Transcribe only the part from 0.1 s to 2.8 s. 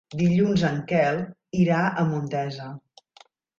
Dilluns en Quel irà a Montesa.